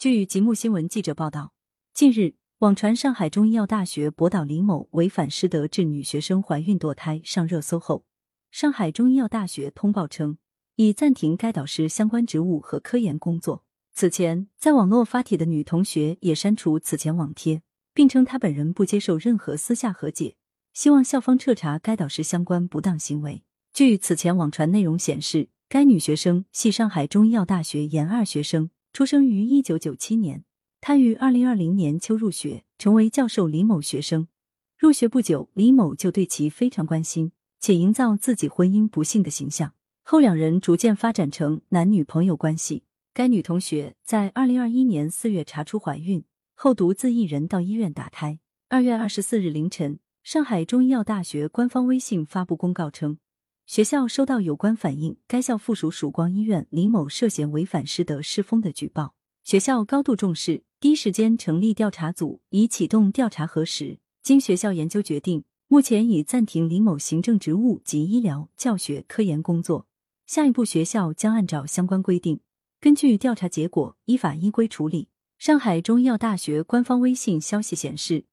[0.00, 1.52] 据吉木新闻记者报道，
[1.92, 8.06] 近日网传上海中医药大学博导李某违反师德致女学生怀孕堕胎上热搜后，
[8.50, 10.38] 上海中医药大学通报称
[10.76, 13.62] 已暂停该导师相关职务和科研工作。
[13.92, 17.60] 此前，在网络发帖的女同学也删除此前网帖，
[17.92, 20.36] 并称她本人不接受任何私下和解，
[20.72, 23.42] 希望校方彻查该导师相关不当行为。
[23.74, 30.44] 据此前网传内容显示，该女学生系上海中医药大学研二学生，出生于一九九七年。
[30.80, 34.28] 她于二零二零年秋入学，成为教授李某学生。
[34.78, 39.74] 入学不久，李某就对其非常关心，且营造自己婚姻不幸的形象。
[40.02, 42.84] 后两人逐渐发展成男女朋友关系。
[43.12, 48.40] 该女同学在二零二一年四月查出怀孕后，独自一人到医院打胎。
[48.68, 53.18] 二月二十四日凌晨，上海中医药大学官方微信发布公告称，
[53.70, 59.14] 学校收到有关反映，该校附属曙光医院李某涉嫌违反师德师风的举报。
[59.44, 64.00] 学校高度重视，第一时间成立调查组，已启动调查核实。
[64.24, 69.86] 经学校研究决定，目前已暂停李某行政职务及医疗、教学、科研工作。
[70.26, 72.40] 下一步，学校将按照相关规定，
[72.80, 75.06] 根据调查结果依法依规处理。
[75.38, 78.24] 上海中医药大学官方微信消息显示，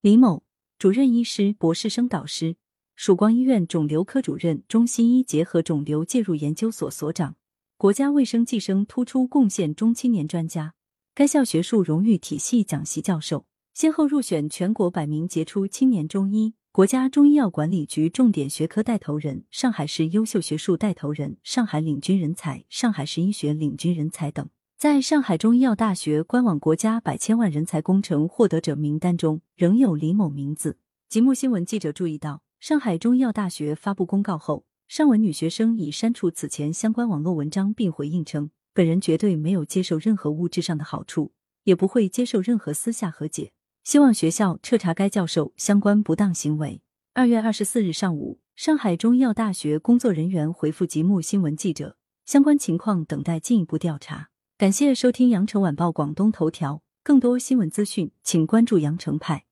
[0.00, 0.42] 李某，
[0.80, 2.56] 主任医师、博士生导师，
[3.02, 7.34] 曙光医院肿瘤科主任、中西医结合肿瘤介入研究所所长。
[7.78, 10.74] 国家卫生计生突出贡献中青年专家，
[11.14, 24.46] 该校学术荣誉体系讲席教授，先后入选全国百名杰出青年中医、国家中医药管理局重点学科带头人、上海市优秀学术带头人、上海领军人才、上海市医学领军人才等。
[24.76, 30.76] 在上海中医药大学官网国家百千万人才工程获得者名单中，仍有李某名字。
[31.08, 34.66] 节目新闻记者注意到，上海中医药大学发布公告后。
[34.86, 43.52] 上文女学生已删除此前相关网络文章，并回应称，本人绝对没有接受任何物质上的好处，也不会接受任何私下和解，
[43.84, 46.82] 希望学校彻查该教授相关不当行为。
[47.14, 54.30] 二月二十四日上午，上海中医药大学工作人员回复吉木新闻记者，相关情况等待进一步调查。
[54.58, 59.44] 感谢收听羊城晚报广东头条，更多新闻资讯，请关注羊城派。